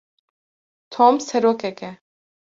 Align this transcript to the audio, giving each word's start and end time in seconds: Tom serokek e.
Tom 0.89 1.19
serokek 1.19 1.81
e. 1.91 1.91